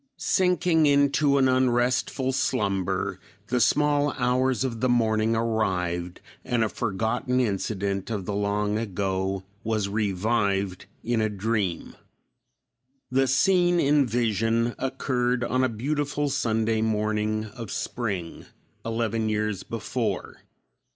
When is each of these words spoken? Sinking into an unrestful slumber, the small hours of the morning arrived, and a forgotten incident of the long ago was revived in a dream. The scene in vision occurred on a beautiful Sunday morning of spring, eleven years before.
Sinking 0.17 0.87
into 0.87 1.37
an 1.37 1.47
unrestful 1.47 2.31
slumber, 2.31 3.19
the 3.49 3.59
small 3.61 4.13
hours 4.13 4.63
of 4.63 4.81
the 4.81 4.89
morning 4.89 5.35
arrived, 5.35 6.21
and 6.43 6.63
a 6.63 6.69
forgotten 6.69 7.39
incident 7.39 8.09
of 8.09 8.25
the 8.25 8.33
long 8.33 8.79
ago 8.79 9.43
was 9.63 9.87
revived 9.89 10.87
in 11.03 11.21
a 11.21 11.29
dream. 11.29 11.95
The 13.11 13.27
scene 13.27 13.79
in 13.79 14.07
vision 14.07 14.73
occurred 14.79 15.43
on 15.43 15.63
a 15.63 15.69
beautiful 15.69 16.29
Sunday 16.29 16.81
morning 16.81 17.45
of 17.45 17.69
spring, 17.69 18.47
eleven 18.83 19.29
years 19.29 19.61
before. 19.61 20.37